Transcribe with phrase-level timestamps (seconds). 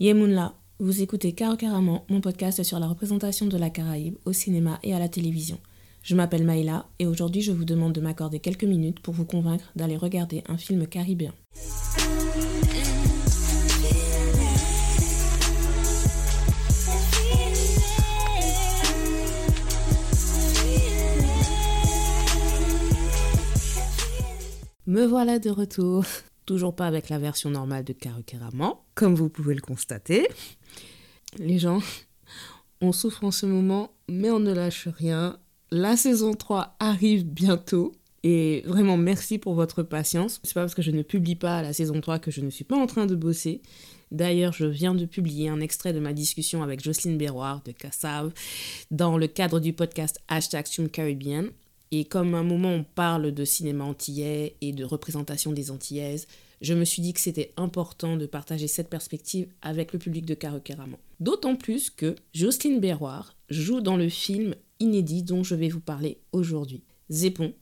[0.00, 4.78] Yemunla, vous écoutez Caro Caraman, mon podcast sur la représentation de la Caraïbe au cinéma
[4.84, 5.58] et à la télévision.
[6.04, 9.72] Je m'appelle Maïla et aujourd'hui je vous demande de m'accorder quelques minutes pour vous convaincre
[9.74, 11.32] d'aller regarder un film caribéen.
[24.86, 26.04] Me voilà de retour.
[26.48, 30.26] Toujours pas avec la version normale de Caraman, comme vous pouvez le constater.
[31.36, 31.82] Les gens,
[32.80, 35.38] on souffre en ce moment, mais on ne lâche rien.
[35.70, 37.92] La saison 3 arrive bientôt.
[38.22, 40.40] Et vraiment, merci pour votre patience.
[40.42, 42.64] C'est pas parce que je ne publie pas la saison 3 que je ne suis
[42.64, 43.60] pas en train de bosser.
[44.10, 48.32] D'ailleurs, je viens de publier un extrait de ma discussion avec Jocelyne Berroir de Cassav
[48.90, 51.50] dans le cadre du podcast Hashtag Caribbean.
[51.90, 56.26] Et comme à un moment on parle de cinéma antillais et de représentation des antillaises,
[56.60, 60.34] je me suis dit que c'était important de partager cette perspective avec le public de
[60.34, 60.98] Caroqueraman.
[61.20, 66.18] D'autant plus que Jocelyne Berroir joue dans le film inédit dont je vais vous parler
[66.32, 66.82] aujourd'hui.
[67.10, 67.54] Zépon,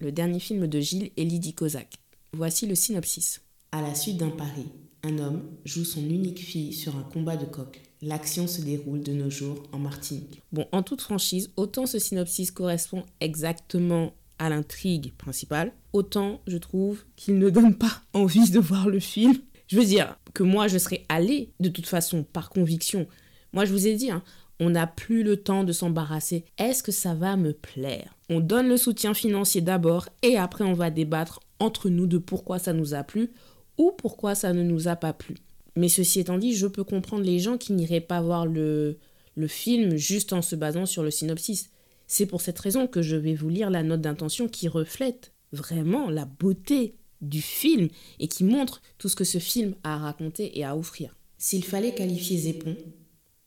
[0.00, 1.94] le dernier film de Gilles et Lydie Kozak.
[2.32, 3.42] Voici le synopsis.
[3.72, 4.66] À la suite d'un pari,
[5.02, 7.80] un homme joue son unique fille sur un combat de coq.
[8.00, 10.40] L'action se déroule de nos jours en Martinique.
[10.52, 17.04] Bon, en toute franchise, autant ce synopsis correspond exactement à l'intrigue principale, autant je trouve
[17.16, 19.34] qu'il ne donne pas envie de voir le film.
[19.66, 23.06] Je veux dire que moi, je serais allée de toute façon par conviction.
[23.52, 24.22] Moi, je vous ai dit, hein,
[24.60, 26.44] on n'a plus le temps de s'embarrasser.
[26.56, 28.14] Est-ce que ça va me plaire?
[28.30, 32.58] On donne le soutien financier d'abord et après on va débattre entre nous de pourquoi
[32.58, 33.30] ça nous a plu
[33.76, 35.36] ou pourquoi ça ne nous a pas plu.
[35.78, 38.98] Mais ceci étant dit, je peux comprendre les gens qui n'iraient pas voir le,
[39.46, 41.70] film juste en se basant sur le synopsis.
[42.08, 46.10] C'est pour cette raison que je vais vous lire la note d'intention qui reflète vraiment
[46.10, 50.58] la beauté du film et qui montre tout ce que ce film a à raconter
[50.58, 51.14] et à offrir.
[51.36, 52.76] S'il fallait qualifier Zépon,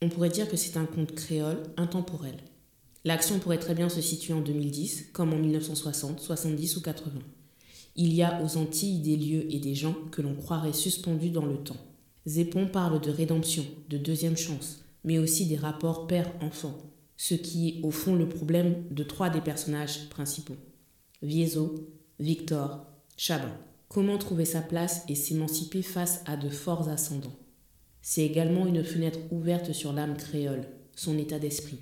[0.01, 2.37] on pourrait dire que c'est un conte créole intemporel.
[3.03, 7.11] L'action pourrait très bien se situer en 2010, comme en 1960, 70 ou 80.
[7.97, 11.45] Il y a aux Antilles des lieux et des gens que l'on croirait suspendus dans
[11.45, 11.90] le temps.
[12.25, 16.77] Zépon parle de rédemption, de deuxième chance, mais aussi des rapports père-enfant,
[17.17, 20.57] ce qui est au fond le problème de trois des personnages principaux.
[21.23, 21.89] Viezo,
[22.19, 22.85] Victor,
[23.17, 23.53] Chaban.
[23.87, 27.35] Comment trouver sa place et s'émanciper face à de forts ascendants?
[28.01, 31.79] C'est également une fenêtre ouverte sur l'âme créole, son état d'esprit.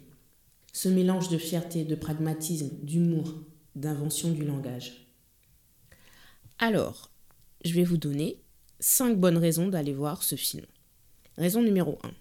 [0.73, 3.35] Ce mélange de fierté, de pragmatisme, d'humour,
[3.75, 5.07] d'invention du langage.
[6.57, 7.11] Alors,
[7.63, 8.41] je vais vous donner
[8.79, 10.65] 5 bonnes raisons d'aller voir ce film.
[11.37, 12.11] Raison numéro 1.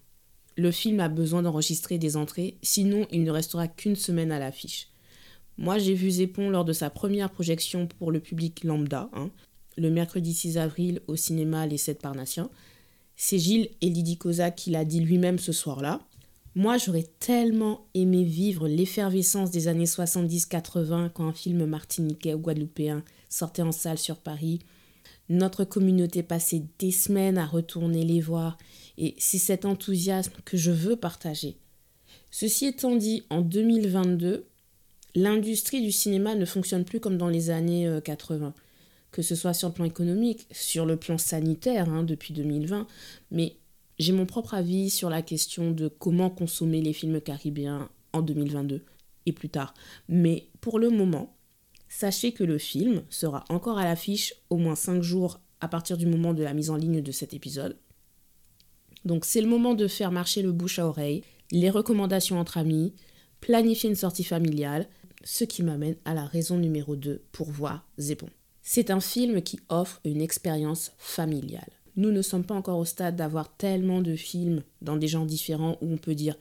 [0.56, 4.88] Le film a besoin d'enregistrer des entrées, sinon il ne restera qu'une semaine à l'affiche.
[5.56, 9.30] Moi, j'ai vu Zépon lors de sa première projection pour le public lambda, hein,
[9.76, 12.50] le mercredi 6 avril au cinéma Les Sept Parnassiens.
[13.14, 16.00] C'est Gilles et Lydie Cosa qui l'a dit lui-même ce soir-là.
[16.56, 23.04] Moi, j'aurais tellement aimé vivre l'effervescence des années 70-80 quand un film martiniquais ou guadeloupéen
[23.28, 24.60] sortait en salle sur Paris
[25.28, 28.56] notre communauté passait des semaines à retourner les voir
[28.97, 31.56] et c'est cet enthousiasme que je veux partager.
[32.31, 34.47] Ceci étant dit, en 2022,
[35.15, 38.50] l'industrie du cinéma ne fonctionne plus comme dans les années 80, euh,
[39.11, 42.87] que ce soit sur le plan économique, sur le plan sanitaire hein, depuis 2020,
[43.31, 43.56] mais
[43.99, 48.83] j'ai mon propre avis sur la question de comment consommer les films caribéens en 2022
[49.27, 49.75] et plus tard.
[50.09, 51.34] Mais pour le moment,
[51.88, 56.06] Sachez que le film sera encore à l'affiche au moins 5 jours à partir du
[56.06, 57.76] moment de la mise en ligne de cet épisode.
[59.04, 62.94] Donc c'est le moment de faire marcher le bouche à oreille, les recommandations entre amis,
[63.41, 64.87] planifier une sortie familiale,
[65.25, 68.28] ce qui m'amène à la raison numéro 2 pour voir Zépon.
[68.62, 71.70] C'est un film qui offre une expérience familiale.
[71.97, 75.78] Nous ne sommes pas encore au stade d'avoir tellement de films dans des genres différents
[75.81, 76.37] où on peut dire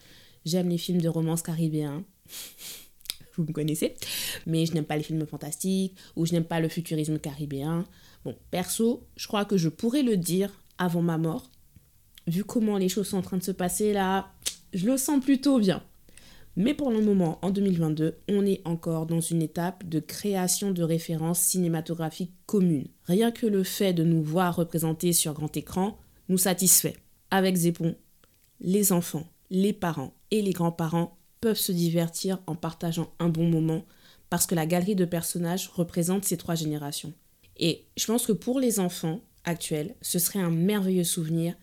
[0.46, 2.04] j'aime les films de romance caribéens
[3.38, 3.96] vous me connaissez,
[4.46, 7.86] mais je n'aime pas les films fantastiques ou je n'aime pas le futurisme caribéen.
[8.26, 11.50] Bon, perso, je crois que je pourrais le dire avant ma mort.
[12.28, 14.34] Vu comment les choses sont en train de se passer là,
[14.74, 15.82] je le sens plutôt bien.
[16.58, 20.82] Mais pour le moment, en 2022, on est encore dans une étape de création de
[20.82, 22.88] références cinématographiques communes.
[23.04, 26.98] Rien que le fait de nous voir représentés sur grand écran nous satisfait.
[27.30, 27.96] Avec Zépon,
[28.60, 33.86] les enfants, les parents et les grands-parents peuvent se divertir en partageant un bon moment
[34.30, 37.14] parce que la galerie de personnages représente ces trois générations.
[37.58, 41.56] Et je pense que pour les enfants actuels, ce serait un merveilleux souvenir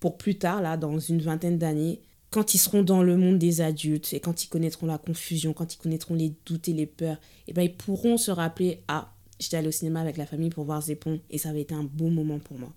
[0.00, 3.60] pour plus tard, là, dans une vingtaine d'années, quand ils seront dans le monde des
[3.60, 7.16] adultes et quand ils connaîtront la confusion, quand ils connaîtront les doutes et les peurs,
[7.16, 10.50] et eh ben ils pourront se rappeler Ah, j'étais allé au cinéma avec la famille
[10.50, 12.72] pour voir Zépon et ça avait été un beau moment pour moi.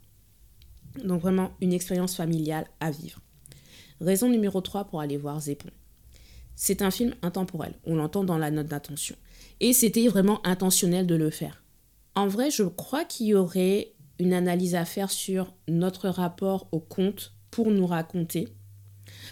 [1.03, 3.19] Donc vraiment une expérience familiale à vivre.
[4.01, 5.69] Raison numéro 3 pour aller voir Zépon.
[6.55, 9.15] C'est un film intemporel, on l'entend dans la note d'intention.
[9.59, 11.63] Et c'était vraiment intentionnel de le faire.
[12.15, 16.79] En vrai, je crois qu'il y aurait une analyse à faire sur notre rapport au
[16.79, 18.47] conte pour nous raconter.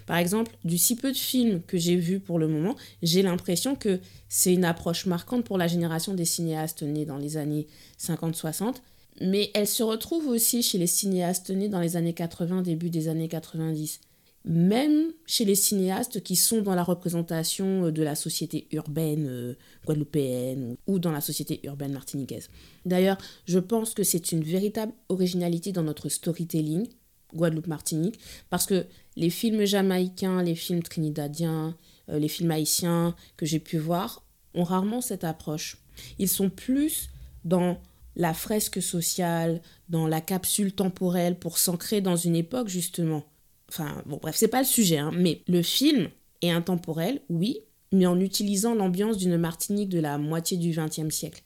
[0.05, 3.75] Par exemple, du si peu de films que j'ai vus pour le moment, j'ai l'impression
[3.75, 7.67] que c'est une approche marquante pour la génération des cinéastes nés dans les années
[7.99, 8.75] 50-60,
[9.21, 13.07] mais elle se retrouve aussi chez les cinéastes nés dans les années 80, début des
[13.07, 14.01] années 90
[14.43, 19.53] même chez les cinéastes qui sont dans la représentation euh, de la société urbaine euh,
[19.85, 22.49] guadeloupéenne ou dans la société urbaine martiniquaise.
[22.85, 26.87] D'ailleurs, je pense que c'est une véritable originalité dans notre storytelling
[27.33, 28.85] Guadeloupe-Martinique, parce que
[29.15, 31.77] les films jamaïcains, les films trinidadiens,
[32.09, 35.77] euh, les films haïtiens que j'ai pu voir ont rarement cette approche.
[36.19, 37.09] Ils sont plus
[37.45, 37.79] dans
[38.15, 43.23] la fresque sociale, dans la capsule temporelle pour s'ancrer dans une époque justement
[43.71, 46.09] Enfin, bon, bref, c'est pas le sujet, hein, mais le film
[46.41, 47.61] est intemporel, oui,
[47.93, 51.41] mais en utilisant l'ambiance d'une Martinique de la moitié du XXe siècle.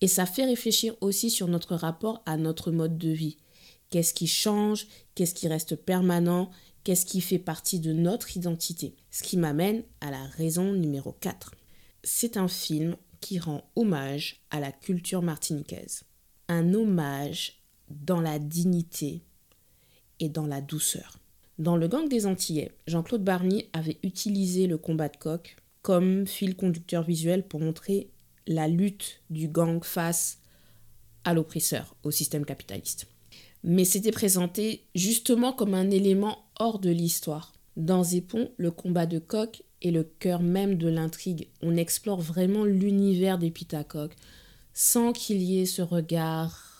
[0.00, 3.36] Et ça fait réfléchir aussi sur notre rapport à notre mode de vie.
[3.90, 4.88] Qu'est-ce qui change?
[5.14, 6.50] Qu'est-ce qui reste permanent?
[6.82, 8.96] Qu'est-ce qui fait partie de notre identité?
[9.12, 11.52] Ce qui m'amène à la raison numéro 4.
[12.02, 16.02] C'est un film qui rend hommage à la culture martiniquaise.
[16.48, 19.22] Un hommage dans la dignité
[20.18, 21.18] et dans la douceur.
[21.58, 26.56] Dans Le Gang des Antillais, Jean-Claude Barny avait utilisé le combat de coq comme fil
[26.56, 28.10] conducteur visuel pour montrer
[28.46, 30.38] la lutte du gang face
[31.22, 33.06] à l'oppresseur, au système capitaliste.
[33.62, 37.52] Mais c'était présenté justement comme un élément hors de l'histoire.
[37.76, 41.48] Dans Zépon, le combat de coq est le cœur même de l'intrigue.
[41.62, 44.16] On explore vraiment l'univers des pitacoques
[44.72, 46.72] sans qu'il y ait ce regard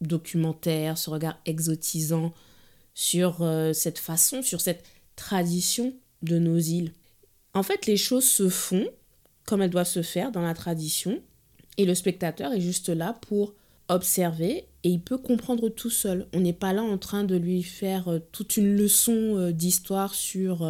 [0.00, 2.32] documentaire, ce regard exotisant
[2.94, 4.84] sur euh, cette façon, sur cette
[5.16, 6.92] tradition de nos îles.
[7.54, 8.86] En fait, les choses se font
[9.44, 11.20] comme elles doivent se faire dans la tradition,
[11.76, 13.54] et le spectateur est juste là pour
[13.88, 16.26] observer et il peut comprendre tout seul.
[16.32, 20.14] On n'est pas là en train de lui faire euh, toute une leçon euh, d'histoire
[20.14, 20.66] sur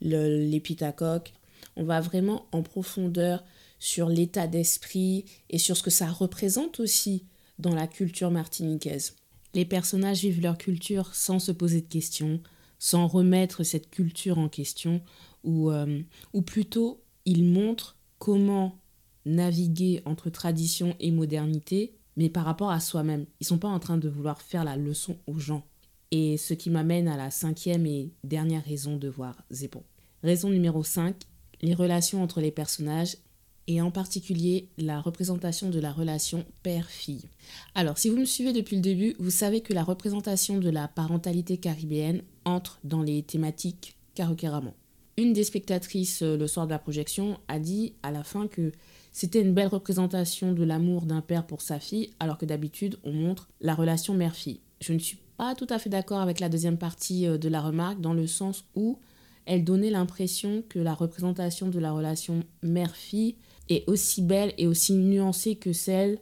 [0.00, 1.32] l'épitacoque.
[1.76, 3.42] On va vraiment en profondeur
[3.78, 7.24] sur l'état d'esprit et sur ce que ça représente aussi
[7.58, 9.14] dans la culture martiniquaise.
[9.54, 12.40] Les personnages vivent leur culture sans se poser de questions,
[12.78, 15.00] sans remettre cette culture en question,
[15.44, 16.02] ou, euh,
[16.32, 18.78] ou plutôt ils montrent comment
[19.24, 23.26] naviguer entre tradition et modernité, mais par rapport à soi-même.
[23.40, 25.64] Ils sont pas en train de vouloir faire la leçon aux gens.
[26.10, 29.82] Et ce qui m'amène à la cinquième et dernière raison de voir Zépon.
[30.22, 31.16] Raison numéro 5,
[31.62, 33.16] les relations entre les personnages
[33.66, 37.28] et en particulier la représentation de la relation père-fille.
[37.74, 40.88] Alors, si vous me suivez depuis le début, vous savez que la représentation de la
[40.88, 44.74] parentalité caribéenne entre dans les thématiques Karukeramon.
[45.16, 48.72] Une des spectatrices euh, le soir de la projection a dit à la fin que
[49.12, 53.12] c'était une belle représentation de l'amour d'un père pour sa fille, alors que d'habitude on
[53.12, 54.60] montre la relation mère-fille.
[54.80, 57.60] Je ne suis pas tout à fait d'accord avec la deuxième partie euh, de la
[57.60, 58.98] remarque, dans le sens où
[59.46, 63.36] elle donnait l'impression que la représentation de la relation mère-fille
[63.68, 66.18] est aussi belle et aussi nuancée que celle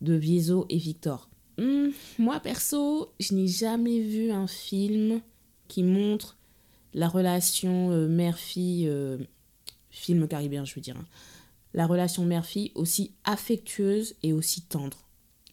[0.00, 1.28] de Viezo et Victor.
[1.58, 1.88] Hmm,
[2.18, 5.20] moi perso, je n'ai jamais vu un film
[5.68, 6.36] qui montre
[6.92, 9.18] la relation euh, mère-fille, euh,
[9.90, 11.06] film caribéen je veux dire, hein.
[11.74, 15.06] la relation mère-fille aussi affectueuse et aussi tendre.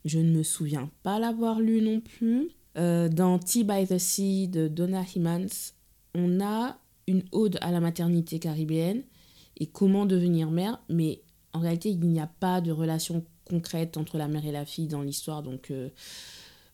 [0.06, 2.50] Je ne me souviens pas l'avoir lu non plus.
[2.78, 5.74] Euh, dans Tea by the Sea de Donna Himmans,
[6.16, 9.04] on a une ode à la maternité caribéenne
[9.58, 11.22] et comment devenir mère, mais
[11.54, 14.88] en réalité, il n'y a pas de relation concrète entre la mère et la fille
[14.88, 15.44] dans l'histoire.
[15.44, 15.90] Donc, euh,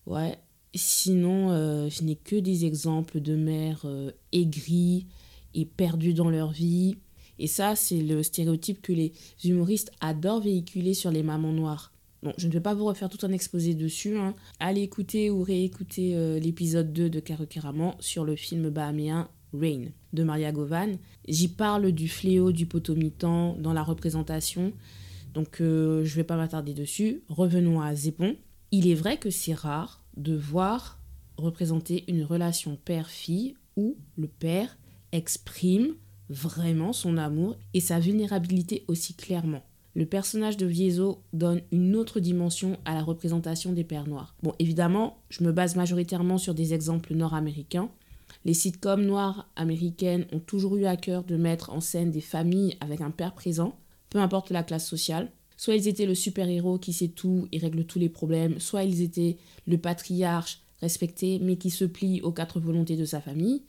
[0.05, 0.37] ouais.
[0.75, 5.07] Sinon, euh, je n'ai que des exemples de mères euh, aigries
[5.53, 6.97] et perdues dans leur vie.
[7.39, 11.91] Et ça, c'est le stéréotype que les humoristes adorent véhiculer sur les mamans noires.
[12.21, 14.17] Bon, je ne vais pas vous refaire tout un exposé dessus.
[14.17, 14.35] Hein.
[14.59, 20.51] Allez écouter ou réécouter l'épisode 2 de Karukeraman sur le film bahaméen Rain de Maria
[20.51, 20.97] Govan.
[21.27, 24.73] J'y parle du fléau du potomitan dans la représentation,
[25.33, 27.21] donc euh, je ne vais pas m'attarder dessus.
[27.29, 28.35] Revenons à Zépon.
[28.71, 30.99] Il est vrai que c'est rare de voir
[31.37, 34.77] représenter une relation père-fille où le père
[35.11, 35.95] exprime
[36.29, 39.63] vraiment son amour et sa vulnérabilité aussi clairement.
[39.95, 44.35] Le personnage de Viezo donne une autre dimension à la représentation des pères noirs.
[44.43, 47.89] Bon, évidemment, je me base majoritairement sur des exemples nord-américains,
[48.45, 52.77] les sitcoms noires américaines ont toujours eu à cœur de mettre en scène des familles
[52.79, 53.77] avec un père présent,
[54.09, 55.31] peu importe la classe sociale.
[55.57, 59.01] Soit ils étaient le super-héros qui sait tout et règle tous les problèmes, soit ils
[59.01, 63.63] étaient le patriarche respecté, mais qui se plie aux quatre volontés de sa famille.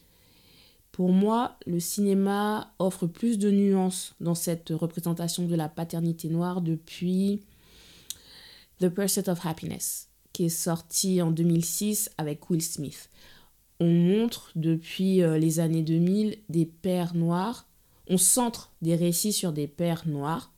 [0.92, 6.60] Pour moi, le cinéma offre plus de nuances dans cette représentation de la paternité noire
[6.60, 7.40] depuis
[8.80, 13.08] The Pursuit of Happiness, qui est sorti en 2006 avec Will Smith.
[13.80, 17.66] On montre depuis euh, les années 2000 des pères noirs,
[18.08, 20.52] on centre des récits sur des pères noirs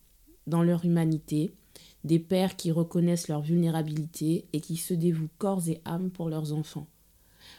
[0.48, 1.54] dans leur humanité,
[2.02, 6.52] des pères qui reconnaissent leur vulnérabilité et qui se dévouent corps et âme pour leurs
[6.52, 6.88] enfants.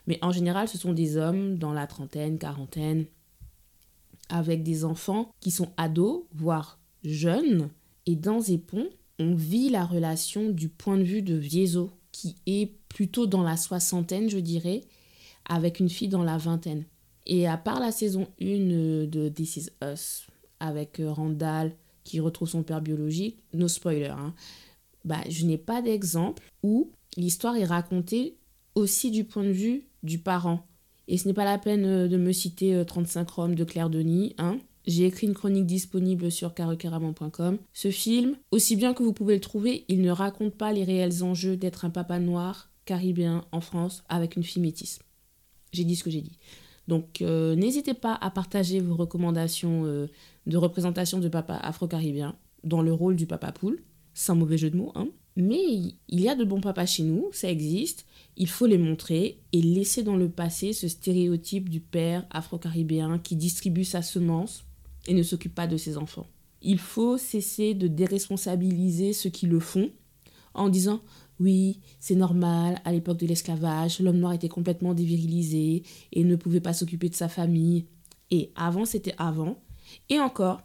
[0.05, 3.05] Mais en général, ce sont des hommes dans la trentaine, quarantaine,
[4.27, 7.69] avec des enfants qui sont ados, voire jeunes.
[8.05, 8.89] Et dans Zépon,
[9.19, 13.55] on vit la relation du point de vue de Viezo, qui est plutôt dans la
[13.55, 14.81] soixantaine, je dirais,
[15.45, 16.85] avec une fille dans la vingtaine.
[17.25, 20.27] Et à part la saison 1 de This Is Us,
[20.59, 21.73] avec Randall,
[22.03, 24.33] qui retrouve son père biologique, no spoiler, hein.
[25.05, 28.35] bah, je n'ai pas d'exemple où l'histoire est racontée
[28.75, 30.65] aussi du point de vue du parent.
[31.07, 33.89] Et ce n'est pas la peine euh, de me citer 35 euh, Roms de Claire
[33.89, 34.57] Denis, hein.
[34.85, 37.57] J'ai écrit une chronique disponible sur carocaramon.com.
[37.71, 41.23] Ce film, aussi bien que vous pouvez le trouver, il ne raconte pas les réels
[41.23, 44.99] enjeux d'être un papa noir caribéen en France avec une fille métisse.
[45.73, 46.37] J'ai dit ce que j'ai dit.
[46.87, 52.93] Donc euh, n'hésitez pas à partager vos recommandations de représentation de papa afro-caribéen dans le
[52.93, 53.81] rôle du papa poule,
[54.13, 54.91] sans mauvais jeu de mots.
[54.95, 55.07] Hein.
[55.35, 55.61] Mais
[56.09, 58.05] il y a de bons papas chez nous, ça existe,
[58.37, 63.35] il faut les montrer et laisser dans le passé ce stéréotype du père afro-caribéen qui
[63.35, 64.63] distribue sa semence
[65.07, 66.27] et ne s'occupe pas de ses enfants.
[66.61, 69.89] Il faut cesser de déresponsabiliser ceux qui le font
[70.53, 71.01] en disant
[71.39, 76.61] oui, c'est normal, à l'époque de l'esclavage, l'homme noir était complètement dévirilisé et ne pouvait
[76.61, 77.85] pas s'occuper de sa famille.
[78.31, 79.57] Et avant, c'était avant,
[80.09, 80.61] et encore,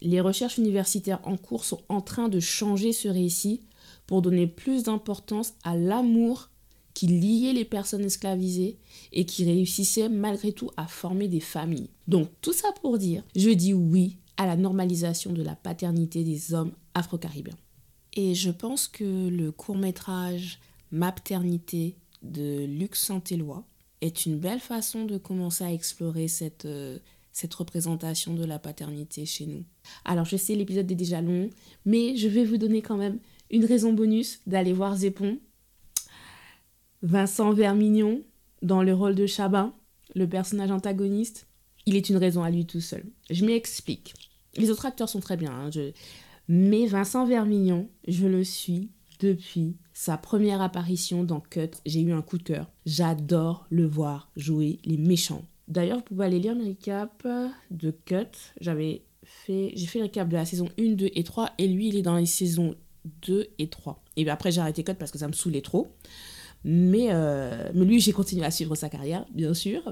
[0.00, 3.62] les recherches universitaires en cours sont en train de changer ce récit
[4.06, 6.50] pour donner plus d'importance à l'amour
[6.94, 8.78] qui liait les personnes esclavisées
[9.12, 11.90] et qui réussissait malgré tout à former des familles.
[12.06, 16.54] Donc tout ça pour dire, je dis oui à la normalisation de la paternité des
[16.54, 17.56] hommes afro-caribéens.
[18.14, 20.58] Et je pense que le court-métrage
[20.90, 23.64] Mapternité de Luc Saint-Éloi
[24.00, 26.98] est une belle façon de commencer à explorer cette, euh,
[27.32, 29.64] cette représentation de la paternité chez nous.
[30.04, 31.50] Alors je sais, l'épisode est déjà long,
[31.84, 33.18] mais je vais vous donner quand même
[33.50, 35.38] une raison bonus d'aller voir Zépon.
[37.02, 38.22] Vincent Vermignon,
[38.62, 39.74] dans le rôle de Chabin,
[40.14, 41.46] le personnage antagoniste,
[41.86, 43.04] il est une raison à lui tout seul.
[43.30, 44.14] Je m'explique.
[44.56, 45.70] Les autres acteurs sont très bien, hein,
[46.48, 48.90] mais Vincent Vermignon, je le suis
[49.20, 51.70] depuis sa première apparition dans Cut.
[51.84, 52.70] J'ai eu un coup de cœur.
[52.86, 57.26] J'adore le voir jouer les méchants D'ailleurs, vous pouvez aller lire le recap
[57.70, 58.54] de Cut.
[58.60, 61.88] J'avais fait, j'ai fait le recap de la saison 1, 2 et 3, et lui,
[61.88, 62.74] il est dans les saisons
[63.26, 64.02] 2 et 3.
[64.16, 65.88] Et après, j'ai arrêté Cut parce que ça me saoulait trop.
[66.64, 69.82] Mais, euh, mais lui, j'ai continué à suivre sa carrière, bien sûr.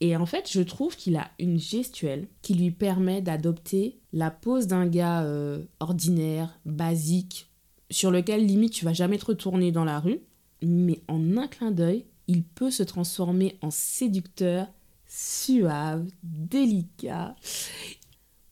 [0.00, 4.66] Et en fait, je trouve qu'il a une gestuelle qui lui permet d'adopter la pose
[4.66, 7.50] d'un gars euh, ordinaire, basique,
[7.90, 10.20] sur lequel limite tu vas jamais te retourner dans la rue.
[10.62, 14.68] Mais en un clin d'œil, il peut se transformer en séducteur,
[15.06, 17.36] suave, délicat.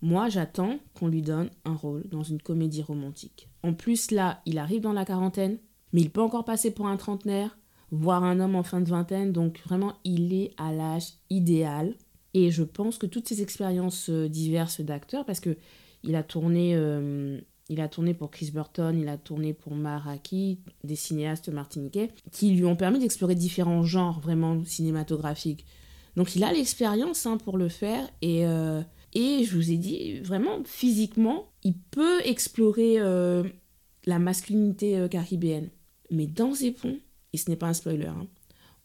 [0.00, 3.48] Moi, j'attends qu'on lui donne un rôle dans une comédie romantique.
[3.62, 5.58] En plus, là, il arrive dans la quarantaine,
[5.92, 7.58] mais il peut encore passer pour un trentenaire,
[7.90, 11.94] voire un homme en fin de vingtaine, donc vraiment, il est à l'âge idéal.
[12.34, 15.56] Et je pense que toutes ces expériences euh, diverses d'acteurs, parce que
[16.02, 20.58] il a tourné euh, il a tourné pour Chris Burton, il a tourné pour Maraki,
[20.82, 25.64] des cinéastes martiniquais, qui lui ont permis d'explorer différents genres vraiment cinématographiques.
[26.16, 28.82] Donc il a l'expérience hein, pour le faire et, euh,
[29.14, 32.98] et je vous ai dit, vraiment physiquement, il peut explorer
[34.04, 35.70] la masculinité caribéenne.
[36.10, 36.98] Mais dans Zépon,
[37.34, 38.26] et ce n'est pas un spoiler, hein,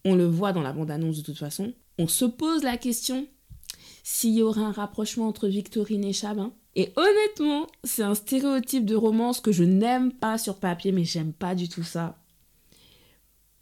[0.04, 3.28] on le voit dans la bande-annonce de toute façon, on se pose la question
[4.02, 6.52] s'il y aura un rapprochement entre Victorine et Chabin.
[6.74, 11.32] Et honnêtement, c'est un stéréotype de romance que je n'aime pas sur papier, mais j'aime
[11.32, 12.18] pas du tout ça.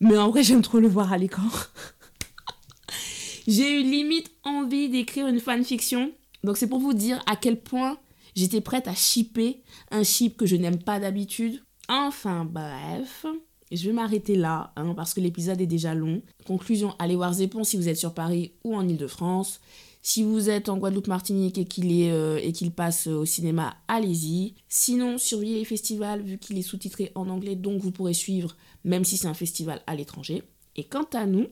[0.00, 1.48] Mais en vrai, j'aime trop le voir à l'écran.
[3.46, 6.12] J'ai eu limite envie d'écrire une fanfiction.
[6.44, 7.98] Donc c'est pour vous dire à quel point
[8.34, 11.62] j'étais prête à shipper un ship que je n'aime pas d'habitude.
[11.88, 13.26] Enfin bref,
[13.76, 16.22] je vais m'arrêter là hein, parce que l'épisode est déjà long.
[16.46, 19.60] Conclusion, allez voir Zépon si vous êtes sur Paris ou en Ile-de-France.
[20.00, 24.54] Si vous êtes en Guadeloupe-Martinique et qu'il euh, et qu'il passe au cinéma, allez-y.
[24.68, 29.04] Sinon, surveillez les festivals vu qu'il est sous-titré en anglais, donc vous pourrez suivre même
[29.04, 30.42] si c'est un festival à l'étranger.
[30.76, 31.48] Et quant à nous,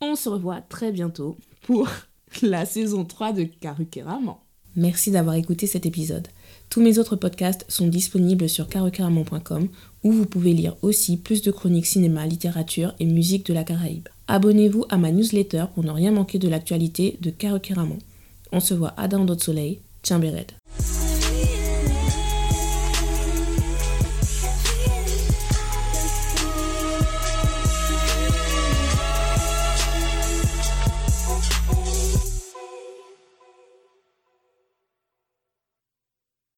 [0.00, 1.88] on se revoit très bientôt pour
[2.42, 4.36] la saison 3 de Karukeraman.
[4.74, 6.28] Merci d'avoir écouté cet épisode.
[6.70, 9.68] Tous mes autres podcasts sont disponibles sur carocaramon.com
[10.04, 14.08] où vous pouvez lire aussi plus de chroniques cinéma, littérature et musique de la Caraïbe.
[14.28, 17.98] Abonnez-vous à ma newsletter pour ne rien manquer de l'actualité de Carocaramon.
[18.52, 19.80] On se voit à Down Soleil.
[20.02, 20.20] Ciao